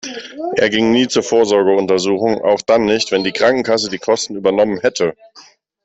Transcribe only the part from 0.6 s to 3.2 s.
ging nie zur Vorsorgeuntersuchung, auch dann nicht,